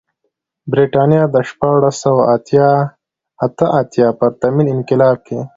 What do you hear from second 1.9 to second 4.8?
سوه اته اتیا پرتمین